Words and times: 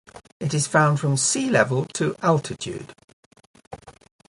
It 0.39 0.55
is 0.55 0.65
found 0.65 0.99
from 0.99 1.15
sea 1.15 1.47
level 1.47 1.85
to 1.93 2.15
altitude. 2.23 2.91